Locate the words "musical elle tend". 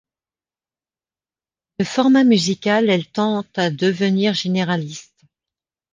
2.23-3.45